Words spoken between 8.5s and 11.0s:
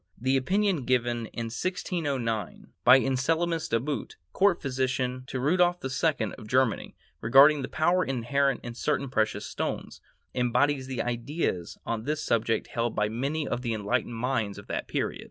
in certain precious stones, embodies